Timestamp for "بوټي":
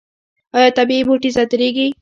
1.07-1.29